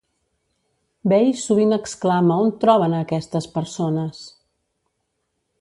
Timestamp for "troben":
2.65-2.97